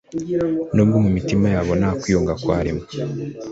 n’ubwo 0.73 0.97
mu 1.03 1.09
mitima 1.15 1.45
yabo 1.55 1.71
nta 1.79 1.91
kwiyunga 1.99 2.33
kwarimo 2.41 2.83